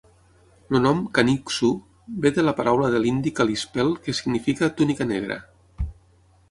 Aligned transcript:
El 0.69 0.79
nom 0.85 1.03
"Kaniksu" 1.17 1.69
ve 2.25 2.31
de 2.39 2.47
la 2.47 2.55
paraula 2.61 2.91
de 2.95 3.03
l'indi 3.05 3.35
kalispel 3.41 3.93
que 4.07 4.19
significa 4.23 4.73
"túnica 4.81 5.11
negra". 5.17 5.41